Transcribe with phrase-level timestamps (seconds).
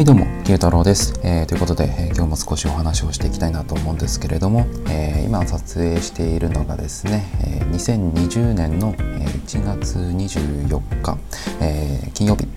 [0.00, 11.18] はいどうも、慶太郎です、えー、ということで、えー、今日も少しお話をしていきたいなと思うんですけれども、えー、今撮影しているのがですね、え2020年の1月24日、
[11.60, 12.48] え金曜日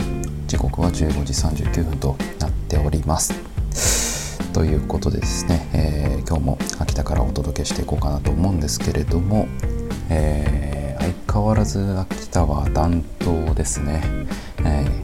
[0.48, 3.34] 時刻は15時39分となっております。
[4.54, 9.50] ということでですね、え今日も秋田からお届けしていこうかなと思うんですけれども、
[10.10, 14.02] え相変わらず秋田は暖冬ですね、
[14.64, 15.03] えー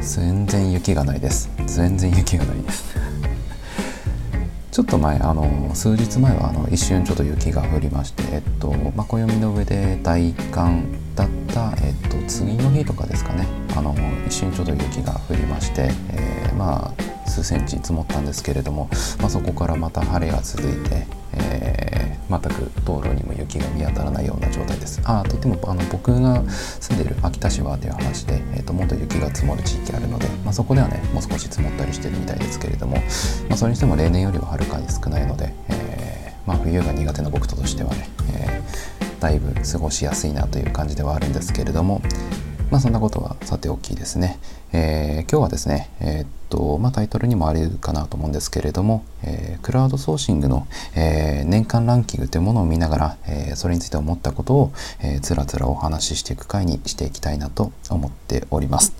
[0.00, 1.50] 全然雪がないです。
[1.66, 2.84] 全然雪がないです。
[4.72, 10.84] ちょっと前あの数日前はあの一瞬ちょっと雪が降りましてえっと、まあ、暦の上で大寒
[11.16, 13.46] だった、えっと、次の日とかですかね。
[13.76, 13.94] あの
[14.26, 18.88] 一瞬ちょっと雪が降りまして、えー、まあ数センチ積もったんですけれども、
[19.20, 25.00] まあ、そこからまた晴れが続いて、えー、全く道路にも雪が見当たらないような状態です。
[25.04, 42.00] あといってもあの僕が住んでいる秋田市はという話で、えーと、もっと雪が積もる地域あるので、まあ、そこではねもう少し積もったりしてるみたいですけれども、まあ、それにしても例年よりははるかに少ないので、えー、まあ、冬が苦手な僕としてはね、えー、だいぶ過ごしやすいなという感じではあるんですけれども、
[42.70, 44.38] まあそんなことはさておきですね、
[44.72, 58.92] えー、今日はですね、えー、っとまあ、タイトルにもあるかなと思うんですけれども、えー、クラウドソーシングの、え年間ランキングというものを見ながら、えそれについて思ったことを、えつらつらお話ししていく回にしていきたいなと思っております。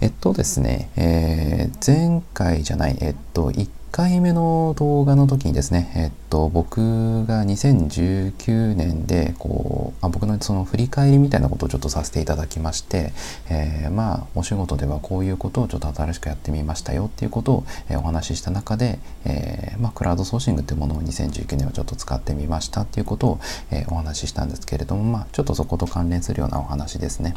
[0.00, 13.12] えっとですね、え前回じゃない、えっと、1回目の動画の時にですね、えっと、僕が2019年で、こう、あ僕のその振り返りみたいなことをちょっとさせていただきまして、
[13.48, 23.40] えー、まあ、お仕事ではこういうことをちょっと新しくやってみましたよっていうことを、お話しした中で、えー、まあ、クラウドソーシングっていうものを2019年はちょっと使ってみましたっていうことを、
[23.88, 27.34] お話ししたんですけれども、まあ、ちょっとそこと関連するようなお話ですね。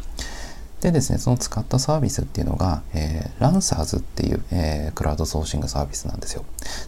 [0.84, 6.44] でですね、その使ったサービスっていうのが、えー、ランサーズっていう、えー、クラウドソーシングサービスなんですよ。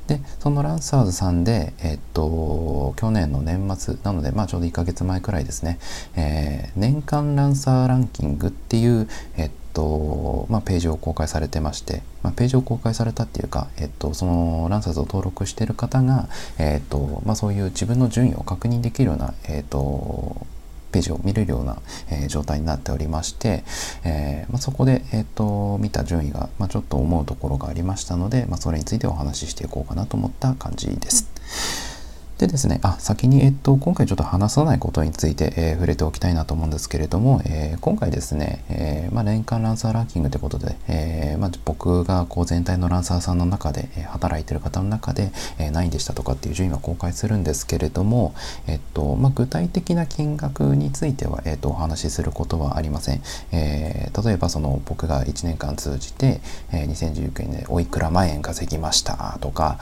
[0.07, 5.79] で、そのランサーズさんで、えー、っと、去年の年末、なので、まあちょうど1ヶ月前くらいですね、
[6.15, 16.29] えー、年間ランサーランキングっていう、えっと、まあ、ページを公開されてまして、まあ、ページを公開されたっていうか、えっと、そのランサーズを登録してる方が、
[16.59, 20.47] えっと、まあ、そういう自分の順位を確認できるような、えっと、
[20.97, 21.79] ページを見れるような、
[22.11, 23.65] えー、状態になっておりまして、
[24.05, 31.96] えー、まあ、そこで、えーと、見た順位が、まあ、ちょっと思うところがありましたので、まあ、それについてお話ししていこうかなと思った感じです。
[32.39, 48.35] でですね、あ、先に、えっと、今回ちょっと話さないことについて、えー、触れておきたいなと思うんですけれども、えー、今回ですね、えー、まあ、年間ランサーランキングということで、えまあ、僕がこう全体のランサーさんの中で、え働いてる方の中で、え何位でしたとかっていう順位は公開するんですけれども、
[48.67, 53.23] えっと、まあ、具体的な金額については、えっと、お話しすることはありません。
[53.53, 59.79] え例えば、その、僕が1年間通じて、え2019年でおいくら万円稼ぎましたとか、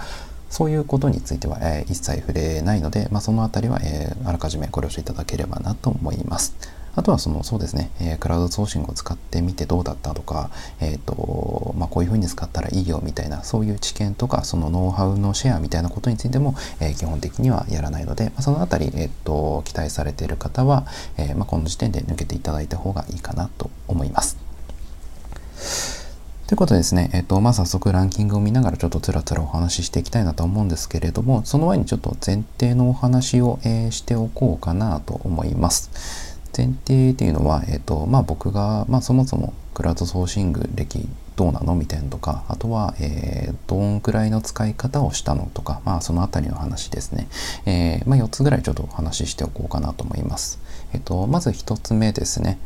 [0.54, 6.54] そういうことについては、えー、一切触れないので、まあ、そのあたりは、えー、あらかじめご了承いただければなと思います。
[6.94, 10.50] あとはその、そうですね、えー、クラウドソーシングを使ってみてどうだったとか、
[10.80, 26.03] えっ、ー、と、まあ、こういうふうに使ったらいいよみたいな、そういう知見とか、そのノウハウのシェアみたいなことについても、えー、基本的にはやらないので、まあ、そのあたり、えっ、と、期待されている方は、えまあ、この時点で抜けていただいた方がいいかなと思います。
[26.46, 36.38] ということでですね、えっ、と、まあ、早速ランキングを見ながらちょっとつらつらお話ししていきたいなと思うんですけれども、その前にちょっと前提のお話を、えー、しておこうかなと思います。
[36.54, 47.26] 前提っていうのは、えっ、と、まあ、僕が、まあ、そもそもクラウドソーシング歴どうなのみたいなとか、あとは、えー、どんくらいの使い方をしたのとか、まあ、そのあたりの話ですね。
[47.64, 50.60] えー、まあ、4つぐらいちょっとお話ししておこうかなと思います。
[50.92, 52.58] えっ、と、まず1つ目ですね。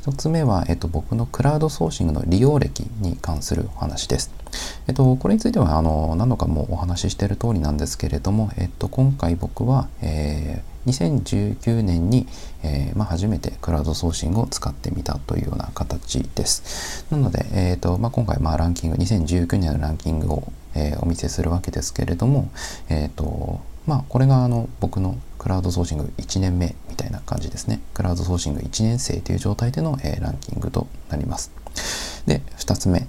[0.00, 4.32] 1つ目は、えっと、僕のクラウドソーシングの利用歴に関するお話です。
[4.88, 12.26] えっと、これについてはあの何度かもお話ししている通りなんですけれども、えっと、今回僕は、えー、2019年に、
[12.62, 17.04] えー、まあ、初めてクラウドソーシングを使ってみたというような形です。
[17.10, 22.48] なので、えーとまあ、今回、まあ、ランキング、2019年のランキングを、えー、お見せするわけですけれども、
[22.88, 27.80] えーとまあ、これがあの僕のクラウドソーシング1年目みたいな感じですね。
[27.94, 31.50] クラウドソーシング1年生という状態での、えー、ランキングとなります。
[32.26, 33.08] で、2つ目。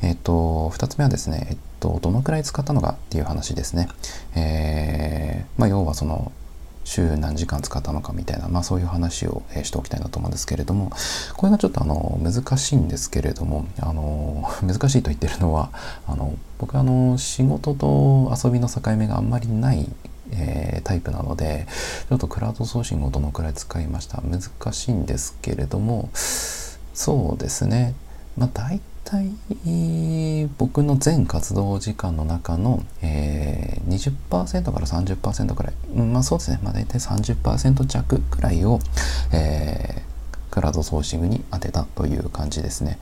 [0.00, 3.88] えっ、と、2つ目はですね、えっ、と、どのくらい使ったのかっていう話ですね。
[4.36, 6.30] えー、まあ、要はその、
[6.84, 10.92] 週何時間使ったのかみたいな、まあそういう話を、えしておきたいなと思うんですけれども、
[11.36, 15.70] これがちょっとあの、難しいんですけれども、あの、難しいと言ってるのは、
[16.06, 19.88] あの、僕あの、仕事と遊びの境目があんまりない
[20.32, 21.66] えー、タイプなので
[22.08, 24.20] ちょっとクラウドソーシングをどのくらい使いました？
[24.22, 24.40] 難
[24.72, 27.94] しいんですけれどもそうですね。
[28.36, 29.30] まあ、大体
[30.58, 38.80] 僕の全活動時間の中の、えー、20%から30%くらい、まあそうですね、まあ、大体30%弱くらいを、
[39.32, 42.98] えー、クラウドソーシングに当てたという感じですね。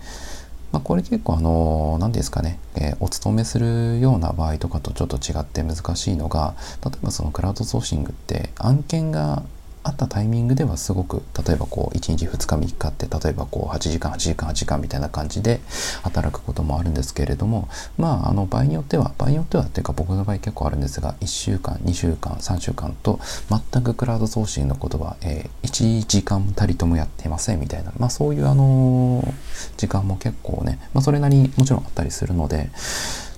[0.72, 9.42] まあ、これ結構あの何ですかね、えー、お勤めするような場合とかとちょっと違って難しいのが例えばそのクラウドソーシングって案件が
[9.82, 15.60] あったタイミングではすごく例えばこう1日2日3日って例えばこう8時間8時間8時間みたいな感じで
[16.02, 27.92] 働くこともあるんですけれどもまああの場合によっては場合によってはっていうか僕の場合結構あるんですが1週間2週間3週間と全くクラウド送信のことは、えー、1時間たりともやってませんみたいな。
[27.98, 29.22] まあそういうあの、
[29.76, 32.70] 時間も結構ね、まあ、それなりにもちろんあったりするので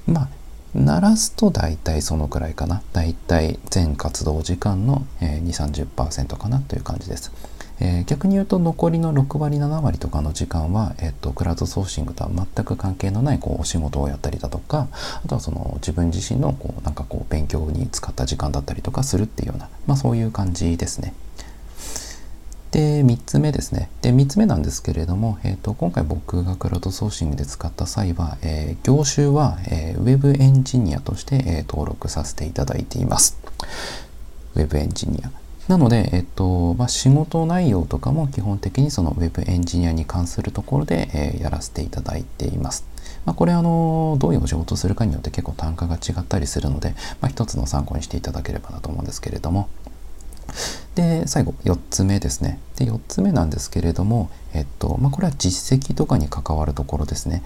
[0.06, 0.29] まあ
[0.74, 2.82] 鳴らすと大体そのくらいかな。
[2.92, 7.30] 大体全活動時間の、え、2、30%かなという感じです。
[7.80, 14.88] え、逆に言うと残りの6割7割とかの時間は、えっと、クラウドソーシングとは全く関係のないこうお仕事をやったりだとか
[15.24, 21.12] あとはその自分自身のこうなんかこう勉強に使った時間だったりとかするっていうような、まあ、そういう感じですね。
[22.72, 23.90] で、3つ目ですね。
[24.00, 33.38] で、3つ目なんですけれども、えーと、今回僕がクラウドソーシングで使った際は、えー、業種は、えー、ウェブエンジニアとして、えー、登録させていただいています。
[34.54, 35.30] ウェブエンジニア。
[35.69, 42.86] なので、えっとまあ、仕事内容とかも基本的にそのウェブエンジニアに関するところで、えー、やらせていただいています。
[43.26, 49.69] まあ、これあのどういうお仕事をするかによって結構単価が違ったりするので、まあ、一つの参考にしていただければなと思うんですけれども、
[50.94, 52.59] で、最後、4つ目ですね。
[52.77, 57.43] で、4つ目なんですけれども、えっと、まあ、これは実績とかに関わるところですね。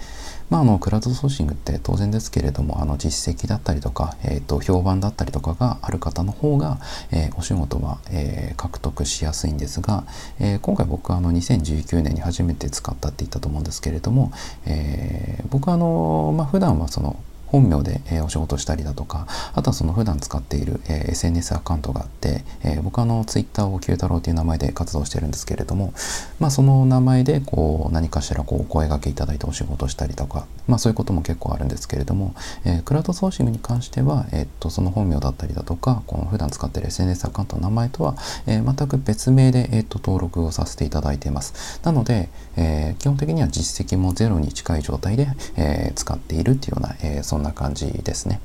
[0.49, 6.79] まあ、あの、クラウドソーシングって当然ですけれども、あの、実績だったりとか、えっと、評判だったりとかがある方の方が、
[7.11, 10.03] えー、お仕事は、えー、獲得しやすいんですが、
[10.39, 14.33] えー、今回僕はあの、2019年に初めて使ったって言ったと思うんですけれども、
[14.65, 17.17] え僕はあの、まあ、普段はその、
[17.47, 25.93] 本名で、え、お仕事したりだとか、あとはその普段使っている、え、SNS アカウントがあって、え、僕はあの Twitter を九太郎という名前で活動してるんですけれども、
[26.39, 32.33] まあその名前でこう何かしらこうお声掛けいただいてお仕事したりとか、まあそういうことも結構あるんですけれども、
[32.65, 38.15] え、クラウドソーシングに関しては、えっとその本名だったりだとか、この普段使っている SNS アカウントの名前とは、
[38.45, 41.79] え、全く別名で、えっと登録をさせていただいています。
[41.83, 48.41] なので、え、基本的には実績もゼロに近い状態で、え、使っているっていうような、えー、そんな感じですね。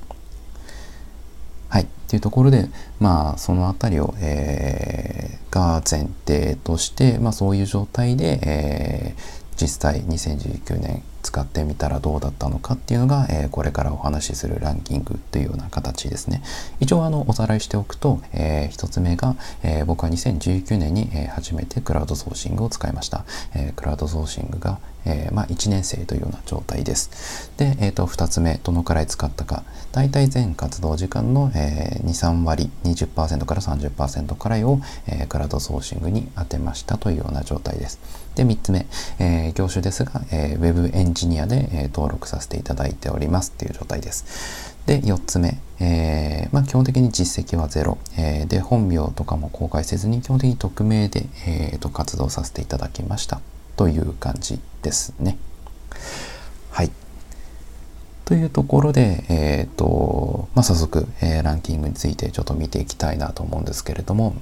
[1.70, 1.84] はい。
[1.84, 2.68] っていうところで、
[3.00, 16.42] まあ、そのあたりを、えー、が前提として、まあ、そういう状態で、えー、実際2019年使ってみたらどうだったのかっていうのが、えー、これからお話しするランキングというような形ですね。
[16.80, 23.24] 一応あのおさらいしておくと、えー、1つ目が、えー、僕は2019年に、え、初めてクラウドソーシングを使いました。
[23.54, 27.50] え、クラウドソーシングが、えー、まあ、1年生というような状態です。
[27.56, 29.64] で、えー、と2つ目、どのくらい使ったか。
[29.92, 38.00] 大体全活動時間の、えー、2、3割、20%から30%くらいを、えー、クラウドソーシングに当てましたというような状態です。
[38.34, 38.86] で、3つ目、
[39.18, 44.72] えー、業種ですが、えー、Web エンジニアで、えー、登録させていただいておりますっていう状態です。
[44.86, 53.40] で、4つ目、えー、まあ、基本的に実績はゼロ、えー、で、本名とかも公開せずに基本的に匿名で、えーと活動させていただきました
[53.82, 55.36] という感じですね。
[56.70, 56.92] はい。
[58.24, 64.36] というところで、えっ、ー、と、まあ、早速、えー、ランキングについてちょっと見ていきたいなと思うんですけれども、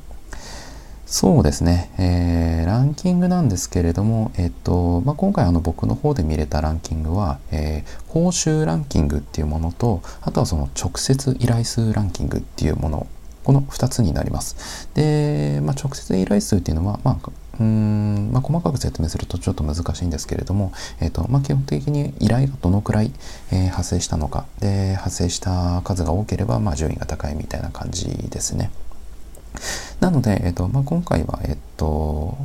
[1.07, 13.07] そうですね、えー、ランキングなんですけれども、えっとまあ、今回あの僕の方で見れたランキングは、えー、報酬ランキングっていうものとあとはその直接依頼数ランキングっていうもの
[13.51, 14.89] この2つになります。
[14.95, 23.11] で、まあ、直接依頼数っていうのは、まあ、うん、まあ、細かく説明するとちょっと難しいんですけれども、えーとまあ、基本的に依頼がどのくらい、
[23.51, 28.71] えー、発生したのかで発生した数が多ければ、まあ、順位が高いみたいな感じですね。
[29.99, 31.87] なので、えっとまあ、今回は、えっと、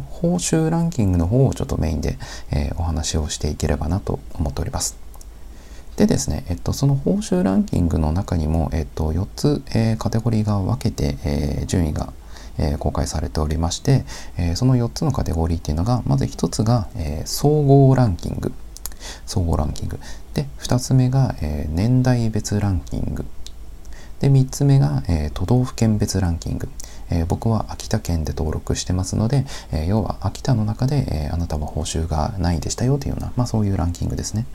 [0.10, 2.18] 報酬ランキングの方をちょっとメインで、
[2.52, 5.05] えー、お話をしていければなと思っております。
[5.98, 12.12] でですね、えっと、その報酬ランキングの中にも、えっと、4つ、えー、カテゴリーが分けて、えー、順位が、
[12.58, 14.04] えー、公開されておりまして、
[14.38, 18.52] え、その4つのカテゴリーっていうのが、まず1つが、え、総合ランキング。
[19.26, 20.00] 総合ランキング。
[20.34, 23.26] で、2つ目が、え、年代別ランキング。
[24.20, 26.70] で、3つ目が、え、都道府県別ランキング。
[27.10, 34.46] えー、僕は秋田県で登録してますので、えー、要は秋田の中で、えー、あなたは報酬が何位でしたよというような、まあ、そういうランキングですね。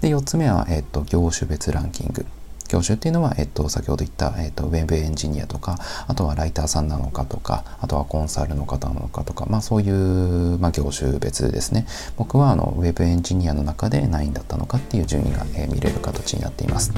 [0.00, 2.26] で、4つ目は、えっと業種別ランキング。
[2.68, 11.86] 業種っていうのは、えっと、先ほど言った、えっと、ウェブエンジニアとか、あとはライターさんなのかとか、あとはコンサルの方なのかとか、まあそういう、まあ業種別ですね。
[12.16, 16.92] 僕はあの、ウェブエンジニアの中で何位だったのかっていう順位が、えー、見れる形になっています。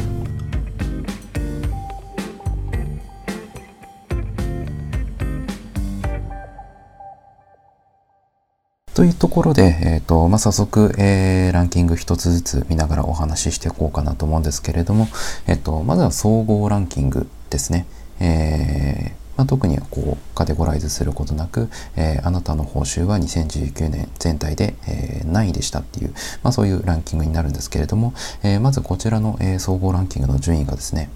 [8.98, 15.06] というところで、えーとまあ、早速、えー、ランキング一つずつ見ながらお話ししていこうかなと思うんですけれども、
[15.46, 17.86] えーと、まずは総合ランキングですね。
[18.18, 26.12] えーまあ、特にこうカテゴライズすることなく、えー、あなたの報酬は2019年全体で、えー、何位でしたっていう、
[26.42, 31.08] まあ、そういうランキングになるんですけれども、えー、まずこちらの、え、総合ランキングの順位がですね、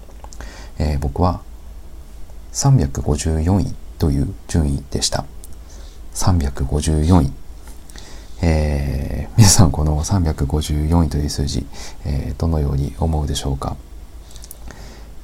[0.79, 1.41] え、僕は
[2.53, 5.25] 354位という順位でした。
[6.13, 7.42] 354位。
[8.45, 11.65] えー、皆さんこの354位という数字、
[12.05, 13.77] えー、どのように思うでしょうか？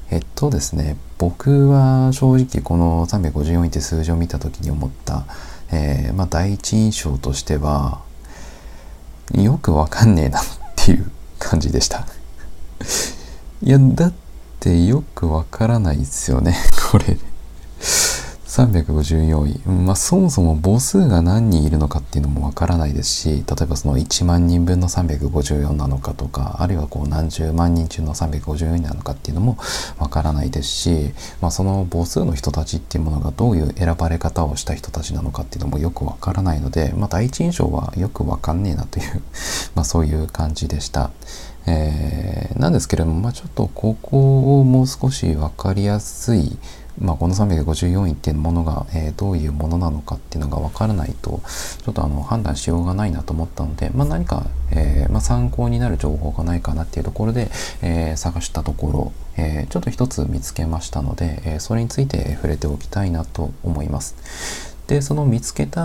[0.10, 5.26] えっとですね僕は正直この354位って数字を見た時に思った、
[5.74, 8.02] えー、まあ、第一印象としては
[9.34, 10.44] よくわかんねえなっ
[10.78, 12.08] ていう感じでした。
[13.62, 14.14] いやだっ
[14.62, 16.56] てよくわからないですよね
[16.90, 17.18] これ。
[18.68, 19.60] 354位。
[19.70, 29.58] まあ、そもそも母数が何人いるのかっていうのもわからないですし、例えばその1万人分の354なのかとか、あるいはこう何十万人中の354なのかっていうのも
[29.98, 39.22] わからないですし、まあ、その母数の人たちっていうものがどういう選ばれ方をした人たちなのかっていうのもよくわからないので、まあ、第一印象はよくわかんねえなという
[39.76, 41.12] まあそういう感じでした。
[41.68, 46.58] えー、なんですけれども、まあ、ちょっとここをもう少し分かりやすい
[47.00, 51.42] まあ、この354位っていうものが、えー、どういうものなのかっていうのが分からないと
[51.84, 57.50] ちょっとあの判断しようがないなと思ったので、まあ、何か、えー、まあ、参考になる情報がないかなっていうところで、
[57.82, 64.76] えー、探したところ、えちょっと一つ見つけましたので、えそれについて触れておきたいなと思います。
[64.88, 65.82] でその見つけた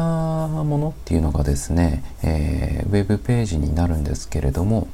[0.49, 4.89] ものっていうのがですね、えウェブページになるんですけれども、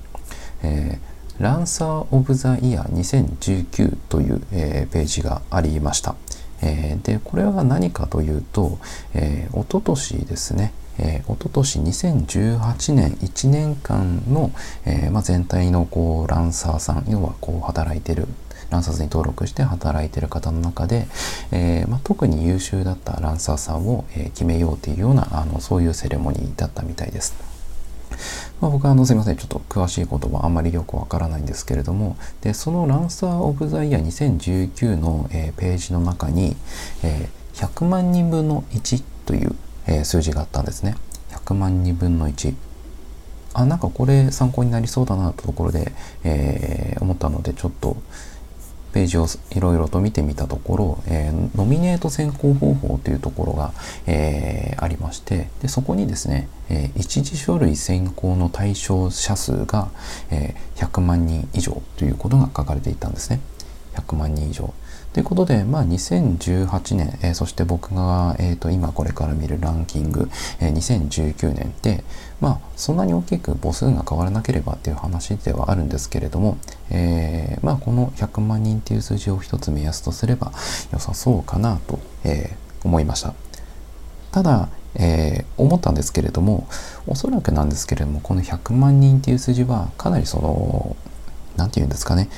[0.63, 1.10] えー
[1.41, 6.15] ランサー・オブ・ザ・イヤー2019という、えー、ページがありました。
[6.61, 8.79] えー、で、これは何かというと、
[9.15, 14.53] えー、おととしですね、えー、おととし2018年1年間の、
[14.85, 18.29] えーまあ、全体のこうランサーさん、要はこう働いてる
[18.69, 21.09] ランサーズに登録して働いてる方の中で、
[21.53, 27.50] えーまあ、特に優秀だったランサーさんを、えー、決めようというようなあのそういうセレモニーだったみたいです。
[28.61, 29.37] まあ、僕はあのすいません。
[29.37, 32.17] ちょっと詳しいことはあんまりよくわからないんですけれども。
[32.43, 36.57] でそのランサー・オブ・ザ・イヤー2019の、えー、ページの中に、
[37.03, 39.55] えー、100万人分の1という、
[39.87, 40.97] えー、数字があったんですね。
[41.31, 42.55] 100万人分の1
[43.53, 47.97] あなんかこれ参考になりそうだなというところで、え、思ったのでちょっと
[48.93, 53.73] ページをいろいろと見てみたところ、えー、ノミネート選考方法というところが、
[54.07, 59.91] えー、ありましてでそこにですね、えー、一次書類選考の対象者数が、
[60.31, 63.41] えー、100万人以上ということが書かれていたんですね。
[63.95, 64.73] 100万人以上。
[65.13, 70.31] ということで、まあ、2018年、えー、そして僕が、えーと、今これから見るランキング、
[70.61, 72.05] えー、2019年って、
[72.41, 76.57] まあ、そんなに大きく母数が変わらなければっていう話ではあるんですけれども、
[76.91, 80.53] えー、まあ、この100万人っていう数字を一つ目安とすれば
[80.93, 83.35] 良さそうかなと、え思いました。
[84.33, 86.67] ただ、えー、思ったんですけれども
[87.07, 90.97] おそらくなんですけれどもこの100万人っていう数字はかなりその
[91.57, 92.29] 何て言うんですかね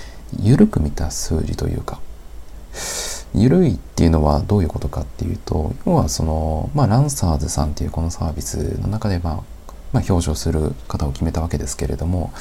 [0.40, 2.00] 緩く見た数字というか
[3.34, 9.42] 緩いっていうのはどういうことかっていうと要はその、まあ、ランサーズさんっていうこのサービスの中で、まあ、
[9.92, 12.32] まあ、表彰する方を決めたわけですけれども、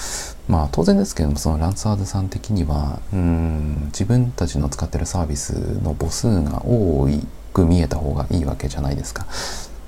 [0.47, 5.53] まあ、当然ですけれどもそのランサーズさん的にはうん自分たちの使ってるサービス
[5.83, 7.07] の母数が多
[7.53, 9.25] く見えた方がいいわけじゃないですか。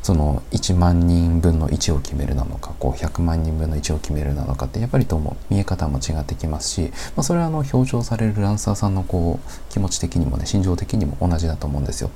[0.03, 12.11] その1万人分の1を決めるなのかこう100万人分の1を決めるなのかってやっぱりとも見え方も違ってきますし、まあ、それはあの表彰されるランサーさんのこう気持ち的にもね心情的にも同じだと思うんですよ。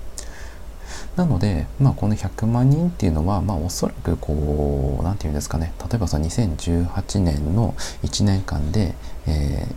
[1.17, 8.93] なので、まあ、この100万人っていうのは、まあ、おそらくこう何て言うんですかね例えばさ2018年の1年間で、
[9.25, 9.75] えー、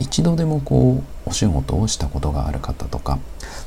[0.00, 3.20] 一度でもこうお仕事をしたことがある方とか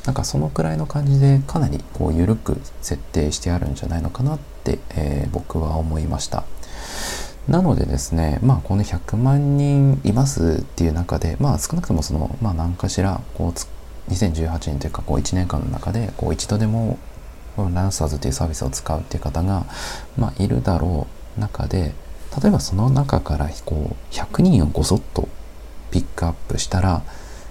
[0.05, 6.43] なんかそのくらいの感じでかなりこう緩く設定してあるんじゃないのかなって、えー、僕は思いました。
[7.47, 16.97] なのでですね、まあこの100万人いますっていう中で、まあ少なくともその、まあ何かしら、こう、2018年というかこう1年間の中で、こう一度でも
[17.57, 19.65] ランサーズというサービスを使うっていう方が、
[20.17, 21.07] まあいるだろ
[21.37, 21.39] う。
[21.39, 21.93] 中で、
[22.41, 25.27] 例えばその中からこう100人をごそっと
[25.91, 27.03] ピックアップしたら、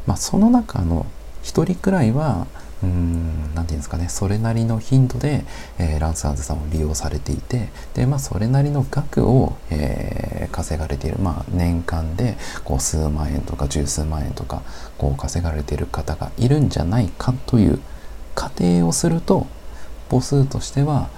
[0.07, 1.07] まあ、その中の
[1.45, 2.49] 1人くらいは
[2.83, 5.45] うーん何て言うんですかねそれなりの頻度で、
[5.79, 14.63] えー、ランサーズさんを利用されていてで、まあ、それなりの額を、えー、稼がれている、まあ、年間でこう数万円とか十数万円とか
[14.99, 17.81] こう稼がれている方がいるんじゃないかという
[18.35, 19.47] 仮定をすると
[20.13, 21.09] 母数としては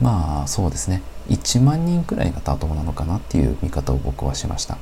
[0.00, 4.78] まあそうですね1万人くらいが妥当なのかなっていう見方を僕はしました。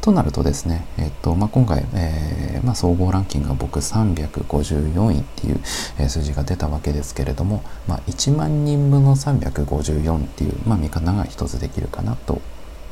[0.00, 5.60] となるとですね、えっとまあ、今回、えー、まあ、総合ランキングが僕354位っていう、
[5.98, 12.40] えー、数字が出たわけですけれども、まあ、1万人分の354っていう、まあ、見方が一つできるかなと、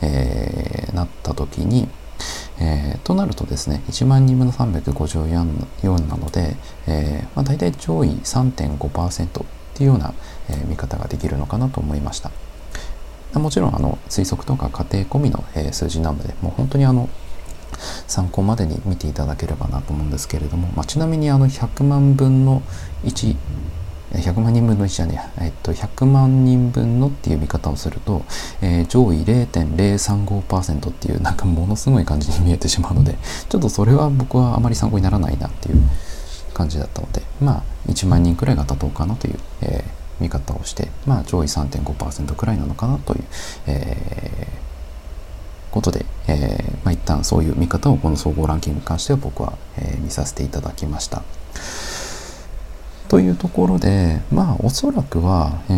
[0.02, 1.88] えー、なった時に、
[2.60, 9.44] えー、となるとですね1万人分の354なので、えーまあ、大体上位3.5%
[9.76, 10.14] っていうような、
[10.48, 12.30] え、見方ができるのかなと思いました。
[13.34, 17.10] もちろんあの推測とか仮定込みの、え、数字なのでもう本当にあの
[18.06, 22.62] 参考までに見ていただければなと思うんですけれども、まあ、ちなみにあの100万分の
[23.04, 23.36] 1
[24.12, 28.22] 100万人分の1じゃねえっと、100万人分のっていう見方をすると、
[28.62, 33.18] えー、上位0.035%っていうなんかものすごい感じに見えてしまうので
[33.50, 35.82] ちょっとそれは僕はあまり参考にならないなっていう
[36.56, 43.24] 感じだったのでまあ1万人くらいが妥当かなという、えー見方をして、まあ、上位3.5%くらいなのかなという、
[43.66, 51.22] えー、ことで、えーまあ、一旦そういう見方をこの総合ランキングに関しては僕は、え、見させていただきました。
[53.08, 55.74] というところで、まあ、おそらくは、えー、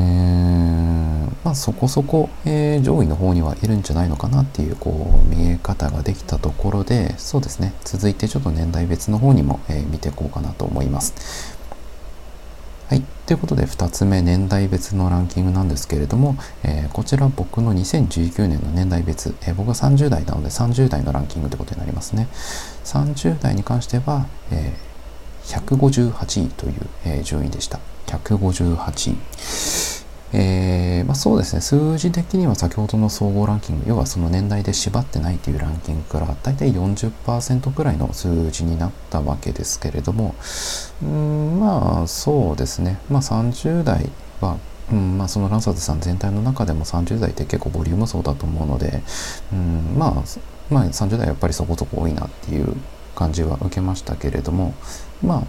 [1.49, 11.57] まあ、そこそこ、えー、上位の方にはいるんじゃないのかなっていう、こう、見え方ができたところで、そうですね、続いてちょっと年代別の方にも、えー、見ていこうかなと思います。
[12.91, 13.03] はい。
[13.25, 22.29] ということで、2つ目、年代別のランキングなんですけれども、えー、こちら僕の2019年の年代別、えー、僕は30代なので30代のランキングということになりますね。
[22.85, 26.75] 30代に関しては、えー、158位という、
[27.07, 27.81] え、順位でした。
[28.07, 29.98] 158位。
[30.33, 31.63] えー、まあ、そうですね。
[31.63, 40.35] 数字的には先ほどの総合ランキング要はその年代で縛ってないというランキングから大体40%くらいの数字になったわけですけれども
[41.03, 42.99] うんまあそうですね。
[43.09, 44.11] まあ30代
[44.41, 44.59] は
[44.91, 49.03] うんまあ、そのランサーズさん全体の中でも30代って結構ボリューム層だと思うので、
[49.53, 50.13] うんまあ、
[50.71, 52.75] まあ30代はやっぱりそこそこ多いなっていう
[53.15, 54.73] 感じは受けましたけれども
[55.23, 55.43] まあ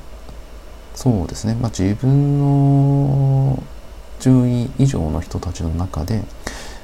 [0.93, 3.63] そうですね、まあ、自分の
[4.19, 6.23] 順位以上の人たちの中で、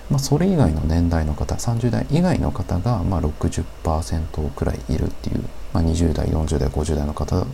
[0.10, 5.44] まあ、それ以外の年代の方30代以外の方がまあ60%くらいいるっていう、
[5.74, 7.46] まあ、20代40代50代の方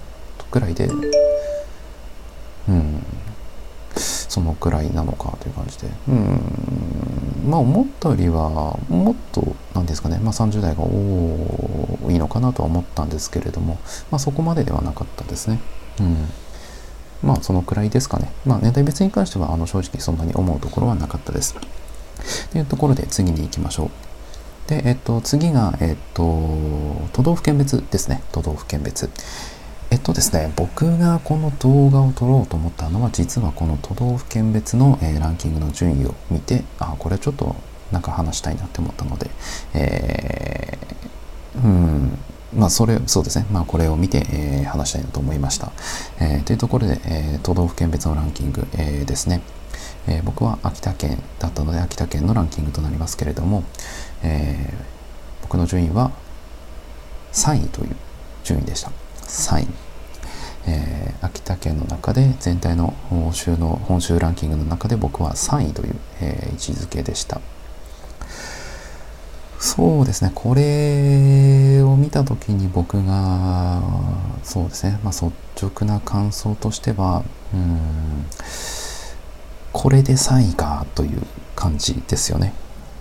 [0.52, 0.90] くらいで
[2.68, 3.04] うん
[3.96, 8.50] そのくらいなのかという感じでうんまあ思ったよりは
[8.90, 15.60] もっと何ですかね、まあ、30代が多いのかなとは思ったんですけれども、まあ、そこまでではなかったですね。
[16.00, 16.30] うん
[17.24, 18.32] まあそのくらいですかね。
[18.46, 21.56] まあ年代別に関してはあの正直そんなに思うところはなかったです。
[22.52, 23.90] というところで次に行きましょう。
[24.70, 26.24] で、えっと、次が、えっと、
[27.14, 28.22] 都道府県別ですね。
[28.32, 29.10] 都道府県別。
[29.90, 37.56] えっとですね、僕がこの動画を撮ろうと思ったのは、実はこの都道府県別の、えー、ランキングの順位を見て、あ、これちょっと
[37.92, 39.30] なんか話したいなって思ったので、
[39.74, 42.18] えー、うん、
[42.54, 43.46] まあ、それ、そうですね。
[43.52, 45.72] まあ、これを見て、えー、話したいなと思いました。
[46.20, 49.42] えー、というところで、えー、都道府県別のランキング、えー、ですね。
[50.08, 53.64] えー、僕は秋田県だったので、秋田県のランキングとなりますけれども、
[54.24, 56.12] えー、僕の順位は
[57.34, 57.96] 3位という
[58.44, 58.92] 順位でした。
[59.28, 59.68] 3位。
[60.68, 67.42] えー、秋田県の中で全体の本州の本州ランキングの中で僕は3位という、えー、位置づけでした。
[69.62, 73.80] そうですね、これを見た時に僕が、
[74.42, 75.32] そうですね、まあ、率
[75.68, 78.26] 直な感想としては、うん、
[79.72, 81.22] これで3位かという
[81.56, 82.54] 感じですよね。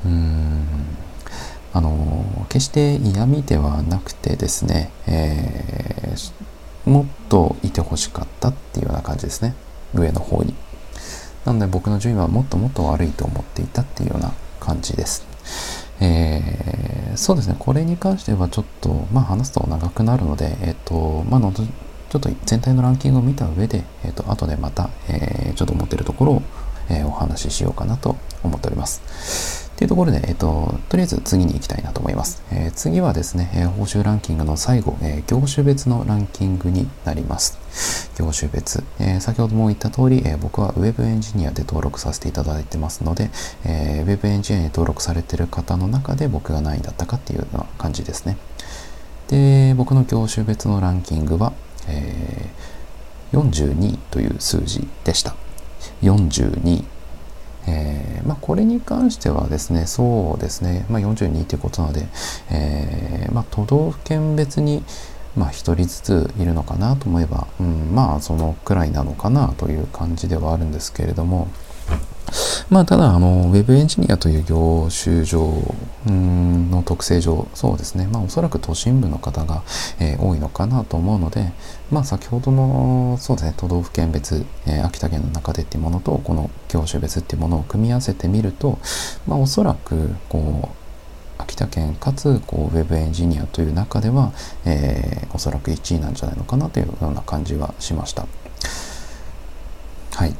[0.04, 0.66] うん
[1.72, 9.54] あの決して嫌味ではなくてですね、えー、もっといてほしかったっていうような感じですね。
[9.94, 10.54] 上の方に。
[11.46, 15.24] なので僕の順位はもっともっと悪いと思っていたっていうような感じです。
[16.00, 26.42] えー、そうですね、これに関してはちょっと、まあ、話すと長くなるので、えっ、ー、と、まあ、のちょっと全体のランキングを見た上で、えっ、ー、と、後でまた、えー、ちょっと思ってるところを、
[26.88, 29.70] え、お話ししようかなと思っております。
[29.76, 32.42] というところで、えっ、と、とりあえず次に行きたいなと思います。
[32.50, 37.59] え、次はですね、え、報酬ランキングの最後、え、業種別のランキングになります。
[38.18, 38.82] 業種別。
[38.98, 43.30] えー、先ほども言った通り、えー、僕は Web エンジニアで登録させていただいてますので、
[43.64, 48.36] えー、Web エンジニアに登録されている方の中で僕が何位だったかっていうような感じですね。
[49.28, 51.52] で僕の業種別のランキングは、
[51.88, 55.36] えー、42という数字でした
[56.02, 56.84] 42
[57.66, 62.06] えー、まあ、これに関してはですねそうですね、まあ、42ということなので、
[62.50, 64.82] えー、まあ、都道府県別に
[65.36, 71.48] まあ、1人ずついるのかなと思えば、うん、まあそのくらいなのかなという感じではあるんですけれども、
[72.68, 75.52] まあ、ただ、あの、ウェブエンジニアという業種上
[76.06, 79.62] の特性上、そうですね、まあ、おそらく都心部の方が、
[79.98, 81.52] えー、多いのかなと思うので、
[81.90, 88.78] まあ、先ほどの、そうですね、都道府県別、えー、秋田県の中でっていうものと、この業種別っていうものを組み合わせてみると、
[89.26, 90.79] まあ、おそらく、こう、
[91.40, 94.32] 秋田県かつこうウェブエンジニアという中では、
[94.64, 98.26] えー、おそらく1位なんじゃないのかなというような感じはしました。
[100.12, 100.34] はい。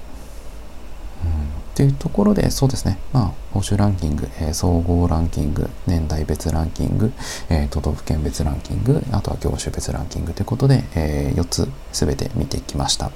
[1.81, 7.13] っていうところで、そうですね、まあ、報酬ランキング、えー、総合ランキング、年代別ランキング、
[7.49, 13.11] えー、都道府県別ランキング、あとは業種別ランキングということで、えー、4つ全て見てきました。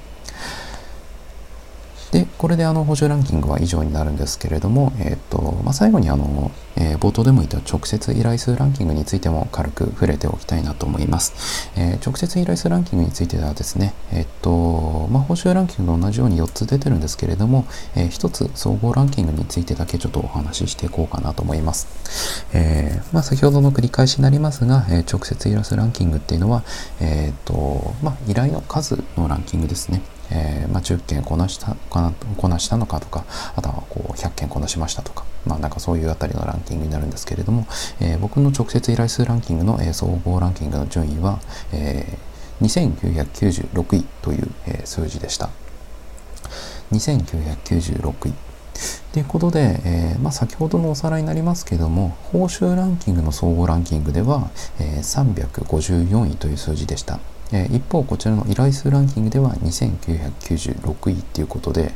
[2.11, 11.71] で、これであの補助ランキングは以上になるんですけれども、えっ、と、まあ、最後にあの、えー、冒頭でも言った直接依頼数ランキングについても軽く触れておきたいなと思います。
[11.75, 17.65] えー、直接依頼数ランキングについてはですね、えっ、と、まあ、報酬ランキングと同じように4つ出てるんですけれども、
[17.95, 22.45] え、1つ総合ランキングについてだけちょっとお話ししていこうかなと思います。
[22.53, 26.63] えまあ、先ほどの繰り返しになりますが、え直接依頼数ランキングっていうのは、
[26.99, 30.01] えっ、と、まあ、依頼の数のランキングですね。
[30.31, 37.67] えー、まあ、10件こなしたかなこなしたのかとかあとはこう100件こなしましたとか、まあ、なんかそういうあたりのランキングになるんですけれども、
[38.01, 41.39] えー、僕の直接依頼数ランキングの、えー、総合ランキングの順位は、
[41.73, 45.49] えー、2996位という、えー、数字でした。
[46.91, 48.33] 2996位。
[49.13, 57.19] ということで、えー、まあ、先ほどのおさらいになりますけども報酬ランキングの総合ランキングでは、えー、354位という数字でした。
[57.51, 61.93] 一方こちらの依頼数ランキングでは2996位っていうことで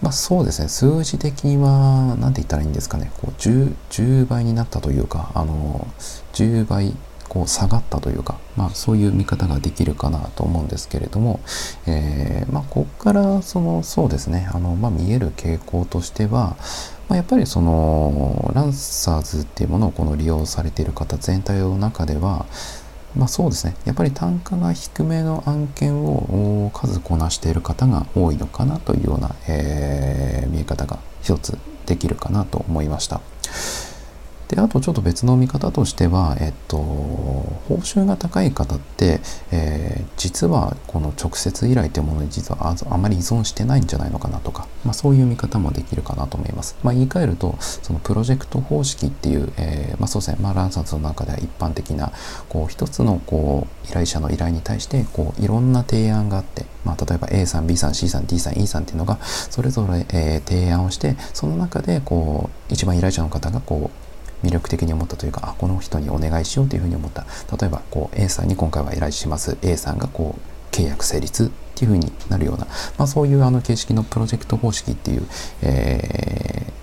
[0.00, 5.86] まあそうですね数字的には何て言ったらいいんですかねこう 10, 10倍になったというかあの
[6.32, 6.94] 10倍
[7.32, 11.40] こう下がったというか、まあ、そういう見方ができるかなと思うんですけれども、
[11.86, 16.56] えー、まあ、ここからそのそうですねあの、まあ、見える傾向としては、
[17.08, 22.44] やっぱりそのランサーズっていうものをこの利用されている方全体の中では
[23.16, 23.76] まあそうですね。
[23.84, 33.20] やっぱり単価が低めの案件を数こなしている方が多いのかなというような、えー、見え方が一つできるかなと思いました。
[34.52, 46.76] であとちょっと別の見方としては、えっと、報酬が高い方って、えー、実はこの直接依頼というものに実はあまり依存してないんじゃないのかなとか、まあ、そういう見方もできるかなと思います。
[46.82, 52.12] まあ、言い換えるとそのプロジェクト方式っていう、えー、まあ、そうですね、まあ、ランサーズの中では一般的な
[52.50, 64.01] こう一つのこう依頼者の依頼に対してこういろんな提案があって、まあ、例えば A さん B さん C さん D さん E さんっていうのがそれぞれ、えー、提案をしてその中でこう一番依頼者の方がこう
[64.42, 67.26] 魅力的に思ったというかあこの人にお願いしようというふうに思った。
[67.56, 69.56] 例えばこう A さんに今回は依頼します。
[69.62, 72.66] A さんがこう契約成立っていうふうになるような、
[72.98, 75.26] まあ、そういうあの形式のプロジェクト方式っていう、
[75.62, 76.82] えー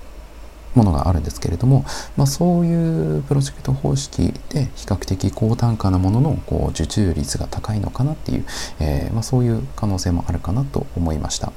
[0.75, 1.83] ものがあるんですけれども、
[2.15, 8.45] まあ、そういうプロジェクト方式で比較的高単価なもののこう受注率が高いのかなっていう、
[8.79, 11.51] えー、まあ、そういう可能性もあるかなと思いました。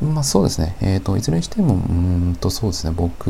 [0.00, 0.76] まあそうですね。
[0.80, 3.28] えっ、ー、と、いずれにしても、うんとそうですね、僕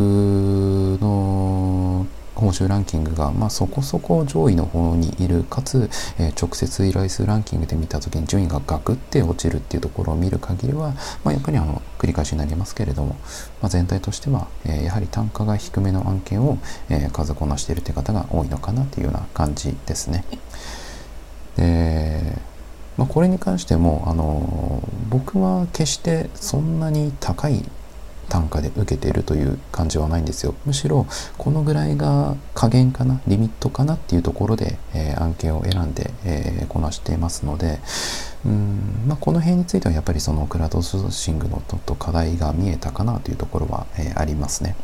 [1.00, 2.06] の
[2.40, 13.16] 報酬ランキングが、まあ、そこそこ上位の方にいる、かつ、えー、直接依頼数ランキングで見た時に順位がガクって落ちるっていうところを見る限りは、まあ、やっぱりあの繰り返しになりますけれども、
[13.60, 20.24] まあ、全体としては、えー、やはり単価が低めの案件を、えー、数こなしているという方が多いのかなというような感じですね。
[21.56, 22.49] で
[23.00, 27.64] まあ、これに関しても、あの僕は決してそんなに高い
[28.28, 30.54] 単価で受けているという感じはないんですよ。
[30.66, 31.06] むしろ
[31.38, 37.78] このぐらいが加減かな、リミットかなっていうところで、えー、案件を選んで、えー、こなしていますので、
[38.44, 44.76] うんまあ、この辺についてはやっぱりそのクラウドソーシングのちょっと課題が見えたかなというところは、えー、ありますね。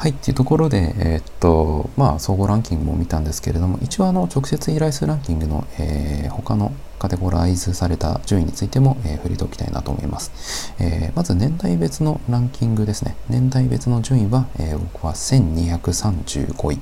[0.00, 10.72] はいっていうところで、えー、っと、まあ、総合ランキングも見たんですけれども、一応あの、直接依頼数ランキングの、えー、他のカテゴライズされた順位についても、えー、触れておきたいなと思います。
[10.78, 13.14] えー、まず年代別のランキングですね。
[13.28, 16.80] 年代別の順位は、えー、僕は1235位。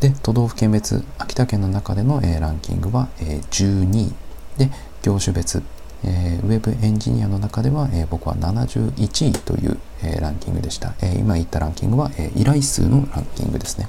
[0.00, 4.12] で、都道府県別、秋田県の中での、えー、ランキングは、えー、12位。
[4.58, 5.62] で、業種別、
[6.04, 13.88] えー、ウェブエンジニアの中では、えー、僕は71位という、えー、ランキングでした、え今言ったランキングは、え依頼数のランキングですね。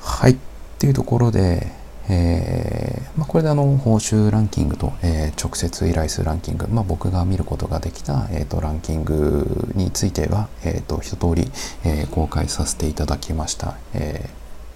[0.00, 0.32] はい。
[0.32, 0.36] っ
[0.78, 1.72] ていうところで、
[2.08, 11.50] えまあ、これであの報酬ランキングと、え、直接依頼数ランキング、まあ、僕が見ることができた、えーと、ランキングについては、えーと、一通り、
[11.84, 14.30] え、公開させていただきました、え、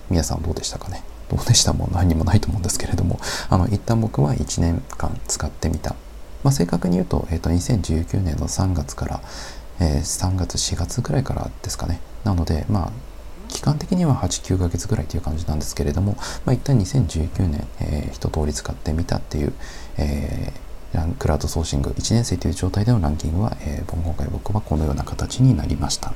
[0.09, 1.05] 皆さんどうでしたかね？
[1.31, 5.95] どうでしたも何にもないと思うんですけれどもあの一旦僕は1年間使ってみた、
[6.43, 9.21] まあ、正確に言うと,、えーと、2019年の3月から、
[9.81, 12.93] えー、3月4月ぐらいからですかねなのでまあ
[13.49, 19.53] 期間的には8、9ヶ月ぐらいという感じなんですけれども、まあ、一旦2019年、えー、一通り使ってみたっていう、
[19.99, 26.14] えー、クラウドソーシング1年生という状態でのランキングは、えー、今回僕はこのような形になりました。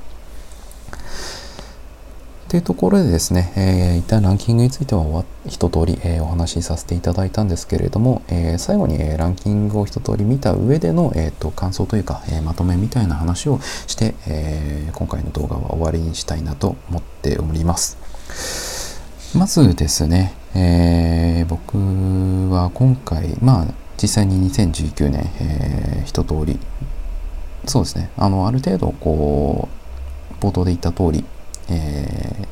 [2.54, 19.02] というところでですね、えー、一旦ランキングについては一通り、えー、お話しさせていただいたんですけれども、えー、最後に、えー、ランキングを一通り見た上での、えーと、感想というか、えー、まとめみたいな話をして、えー、今回の動画は終わりにしたいなと思っております。
[19.36, 21.76] まずですね、えー、僕
[22.54, 23.66] は今回、まあ
[24.00, 26.60] 実際に2019年、えー、一通り
[27.66, 29.68] そうですねあのある程度こ
[30.40, 31.24] う冒頭で言った通り
[31.70, 32.46] え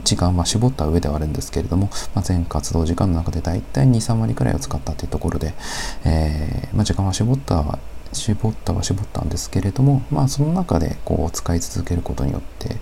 [0.00, 5.54] ー、時間は絞った上ではあるんですけれども、まあ、全活動時間の中でだいたい2、3割くらいを使ったというところで、
[6.04, 7.78] えー、まあ、時間は絞ったは
[8.12, 12.76] 絞ったは絞ったんですけれども、まあ、その中でこう使い続けることによって、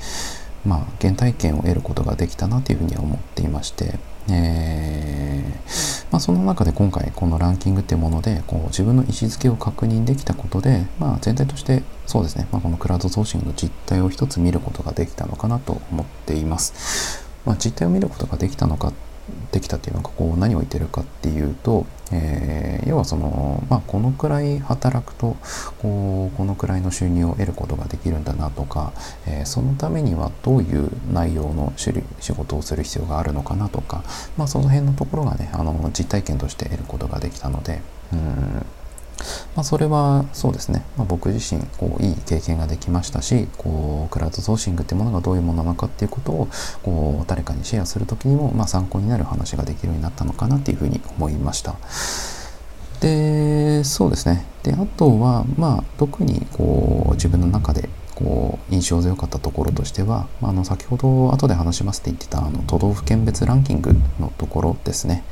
[0.67, 3.99] まあ、原体験を得ることができたなというふうに思っていまして、
[4.31, 17.27] えー、まあ、その中で今回このランキングっていうものでこう自分の位置づけを確認できたことで、まあ、全体としてそうですね、まあ、このクラウドソーシングの実態を一つ見ることができたのかなと思っています。
[17.45, 18.93] まあ、実態を見ることができたのか
[19.53, 25.37] できたっていうのがこう何を言ってるかっていうと、えー、要はその、まあ、このくらい働くと
[25.79, 28.93] こうこのくらいの収入を得ることができるんだなとか、
[29.27, 34.03] えー、そのためにはどういう内容の種類仕事をする必要があるのかなとか、
[34.39, 38.67] まあ、その辺のところがねあの実体験として得ることができたのでうん。
[39.55, 46.49] まあ、それはそうですね、まあ、僕自身こういい経験ができましたしこうクラウドソーシングってものがどういうものなのかっていうことを
[46.83, 51.77] こう誰かにシェアする時にも、まあ、参考になる話ができるようになったのかなっていうふうに思いました。
[53.01, 65.25] でそうですねであとはまあ特にこう自分の中でこう印象強かったところとしては、まあ、の先ほど後で話しますって言ってたあの都道府県別ランキングのところですね。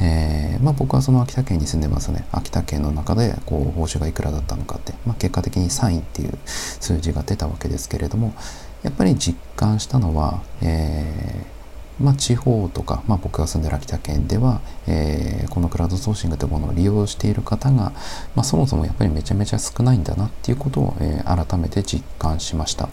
[0.00, 8.34] えー、まあ、僕はその秋田県に住んでますね秋田県の中でこう報酬がいくらだったのかって、まあ、結果的に3位っていう数字が出たわけですけれども
[8.82, 17.92] やっぱり実感したのは、えー、まあ、地方とか、まあ、僕が住んでる秋田県では、えー、このクラウドソーシングというものを利用している方が、
[18.34, 22.88] ま、そもそもやっぱりめちゃめちゃ少ないんだなっていうことを、え、改めて実感しました。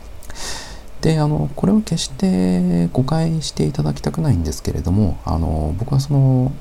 [1.01, 6.51] であのこれを決して誤解していただきたくないんですけれどもあの僕はその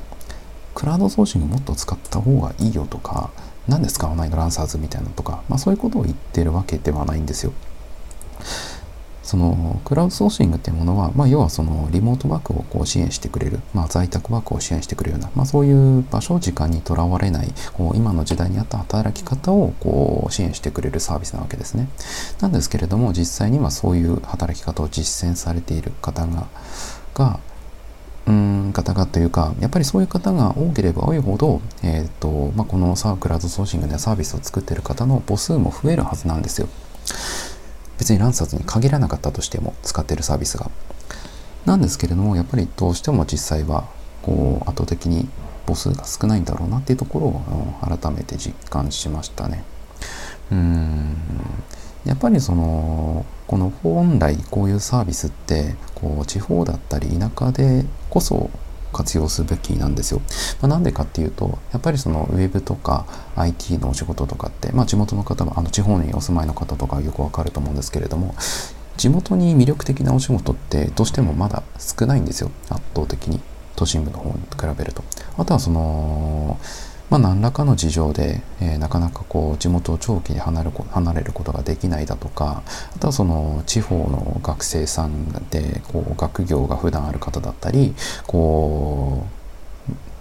[0.77, 3.31] クラウドソーシングもっと使った方がいいよとか、
[3.67, 7.53] 何で使わないのランサーズみたいなとか、まあそういうことを言ってるわけではないんですよ。
[9.23, 21.89] そのクラウドソーシングっていうものは、まあ、要はそのリモートワークをこう支援してくれる、まあ、在宅ワークを支援してくれるような、まあ、そういう場所時間にとらわれないこう今の時代に合った働き方をこう支援してくれるサービスなわけですね。
[22.41, 26.47] なんですけれども実際にはそういう働き方を実践されている方が
[27.15, 27.41] が
[28.27, 36.69] うん方々というかやっぱりそういう方が多ければ多いほど、えーとまあ、このサークラウドソーシングでサービスを作ってる方の母数も増えるはずなんですよ。
[37.99, 40.71] 別にランサーズに限らなかったとしても使ってるサービスが。
[41.65, 43.89] なんですけれどもやっぱりどうしても実際は
[44.23, 45.29] こう圧倒的に
[45.67, 49.65] 母数が少ないんだろうなっていうところを改めて実感しましたね。
[50.53, 51.17] うん。
[52.07, 58.51] やっぱりそのこの本来こういうサービスってこう地方だったり田舎でこそ
[58.93, 60.21] 活用すべきなんですよ。
[60.63, 68.35] まあ、なんでかっていうとやっぱりそのウェブとか IT のお仕事とかって、まあ、地元の方はあの地方にお住まいの方とかよくわかると思うんですけれども
[68.97, 73.41] 地元に魅力的なお仕事ってどうしてもまだ少ないんですよ圧倒的に
[73.75, 75.05] 都心部の方に比べると。
[75.37, 76.59] あとはその
[77.09, 82.63] まあ、何らかの事情で、えー、なかなかこう地元を長期に離れ離れることができないだとか
[82.95, 87.95] あとはその地方の学生さんでこう学業が普段ある方だったり
[88.27, 89.37] こう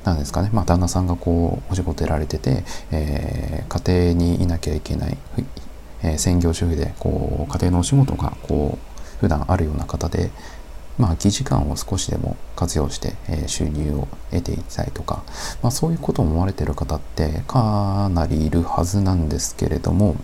[0.06, 5.18] なんですかね、まあ、旦那さんがこうお仕事やられてて、えー、家庭にいなきゃいけない、
[6.04, 10.30] えー、専業主婦でこう家庭のお仕事がこう普段あるような方で、
[10.98, 15.24] まあ、空き時間を少しでも活用して、えー、収入を得ていきたいとか、
[15.62, 20.16] まあ、そういうことを思われている方ってかなりいるはずなんですけれども、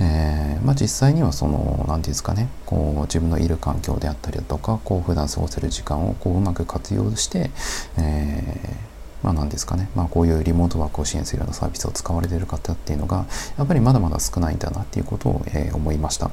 [0.00, 7.50] えー、まあ、実際にはその何て言うんですかねこう自分のいる環境であったりだとかこう普段過ごせる時間をこううまく活用して、
[7.98, 8.90] えー
[9.22, 13.26] まあ何ですかね、まあ、こういうリモートワークを支援するようなサービスを使われている方っていうのが
[13.58, 16.30] やっぱりまだまだ少ないんだなっていうことを、えー、思いました。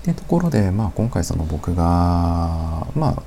[0.00, 3.22] っていうところで、まあ、今回その僕がまあ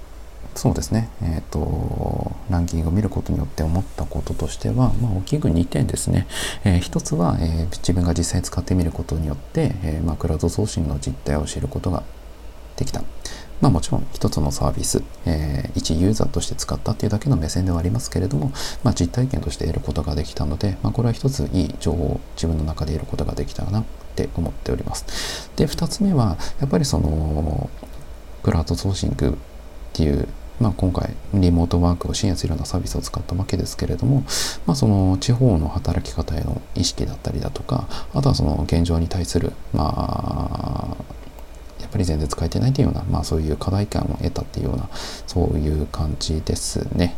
[0.56, 6.28] そうですね、えーと、ランキングを見ることによって思ったこととしては、まあ、大きく2点ですね、
[6.64, 12.04] えー、1つは、えー、自分が実際使ってみることによって、えーまあ、クラウド送信の実態を知ることが
[12.76, 13.04] できた。
[13.62, 18.52] まあもちろん一つのサービス、えー、一ユーザーとして使ったっていうだけの目線ではありますけれども、
[18.84, 23.86] まあ、実体験として得ることができたので、まあ、これは一ついい情報を自分の中で得ることができたな。
[24.14, 25.50] って思っております。
[25.56, 27.70] で、2つ目は、やっぱりその、
[28.44, 29.32] クラウドソーシングっ
[29.94, 30.28] ていう
[30.60, 34.24] まあ、今回リモートワークを支援するようなサービスを使ったわけですけれども、
[34.66, 41.04] まあ、その地方の働き方への意識だったりだとかあとはその現状に対するまあ
[41.82, 44.88] やっぱり全然使えてないというような、まあ、そういう課題感を得たっていうような
[45.28, 47.16] そういう感じですね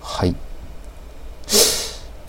[0.00, 0.34] はい。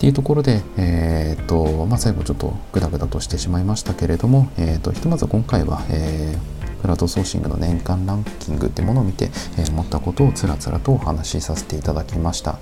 [0.02, 12.58] ていうところで、えーとまあ、最後ちょっとグダグダとしてしまいましたけれども、えーと、ひとまず今回は、えー、クラウドソーシングの年間ランキングってものを見て、えー、思ったことをつらつらとお話しさせていただきました。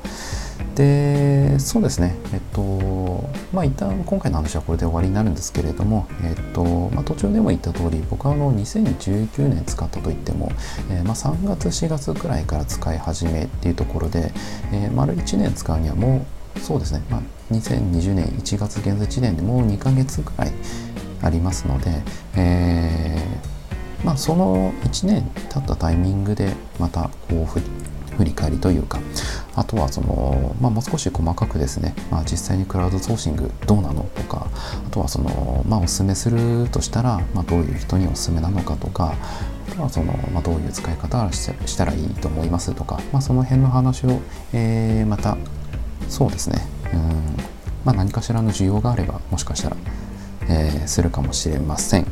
[0.74, 10.52] でそうですねえっとまあ一旦今回の話はこれで終わりになるんですけれども、えっとまあ、途中でも言った通り僕はあの2019年使ったといっても、
[10.90, 14.32] えー、まあ、3月4月くらいから使い始めっていうところで、
[14.72, 17.20] えー、丸1年使うにはもうそうですね、まあ、
[17.52, 20.52] 2020年1月現在時点でもう2ヶ月ぐらい
[21.22, 22.02] ありますので、
[22.36, 28.98] えー、まあ、その1年経ったタイミングでまたこう振り返りというか
[29.56, 34.46] あとはその、まあ、もう少し細かくですね、まあ、実際にクラウドソーシングどうなのとか
[34.86, 39.14] あとはその、まあ、おすすめするとしたら、まあ、どういう人におすすめなのかとか
[39.70, 44.20] あとはその、まあ、どういう使い方をしたらいいと思いますとか、まあ、その辺の話を、
[44.52, 45.36] えー、また
[46.08, 46.66] そうですね。
[46.92, 47.00] うん。
[47.84, 49.76] まあ何かしらの需要があればもしかしたら、
[50.48, 52.06] えー、するかもしれません。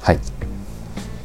[0.00, 0.18] はい。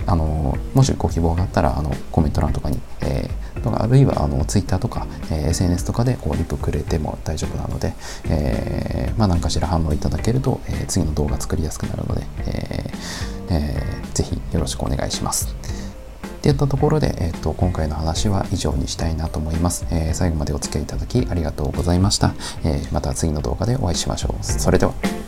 [0.06, 7.94] あのもしご希望があったらあのコメント欄とかに、えー、とかあるいはあの Twitter とか、えー、SNS とかでこうリプくれても大丈夫なので、
[8.30, 15.56] えー、まあ、何かしら反応いただけると、え、次の動画作りやすくなるので、えーえー、ぜひよろしくお願いします。
[16.44, 22.34] っていったところで、えーと、今回の話は以上にしたいなと思います、えー、最後までお付き合いいただきありがとうございました、
[22.66, 24.44] えー、また次の動画でお会いしましょう。
[24.44, 25.23] それでは。